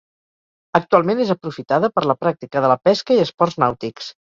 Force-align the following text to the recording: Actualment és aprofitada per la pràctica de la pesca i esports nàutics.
Actualment 0.79 1.21
és 1.27 1.35
aprofitada 1.35 1.93
per 1.99 2.07
la 2.13 2.19
pràctica 2.25 2.67
de 2.67 2.77
la 2.77 2.83
pesca 2.91 3.21
i 3.23 3.27
esports 3.31 3.65
nàutics. 3.69 4.15